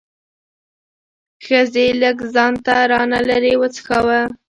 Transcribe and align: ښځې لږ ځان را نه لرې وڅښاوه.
ښځې 1.45 1.85
لږ 2.01 2.17
ځان 2.33 2.53
را 2.91 3.01
نه 3.11 3.19
لرې 3.29 3.53
وڅښاوه. 3.57 4.19